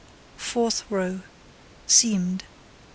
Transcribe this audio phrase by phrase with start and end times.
[0.35, 1.19] Fourth row:
[1.85, 2.43] Seamed.